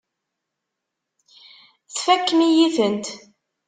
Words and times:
Tfakem-iyi-tent. 1.93 3.07